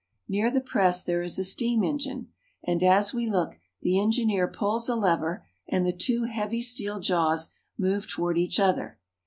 [0.27, 2.29] Near the press there is a steam engine,
[2.63, 7.53] and, as we look, the engineer pulls a lever, and the two heavy steel jaws
[7.77, 8.97] move toward each other.